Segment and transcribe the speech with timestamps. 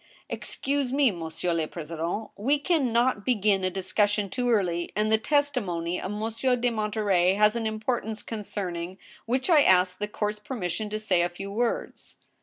[0.31, 5.11] "Excuse me, monsieur le president, we can not begin a discus sion too early, and
[5.11, 10.39] the testimony of Monsieur de Monterey has an importance concerning which I ask the court's
[10.39, 12.15] permission to say a few words."